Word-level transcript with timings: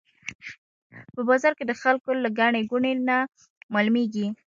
په 1.13 1.21
بازار 1.29 1.53
کې 1.57 1.65
د 1.67 1.73
خلکو 1.81 2.09
له 2.23 2.29
ګڼې 2.39 2.61
ګوڼې 2.71 2.93
نه 3.09 3.17
معلومېږي. 3.73 4.27